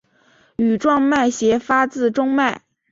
[0.57, 2.63] 羽状脉斜发自中脉。